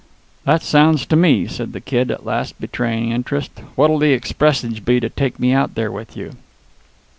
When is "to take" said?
4.99-5.39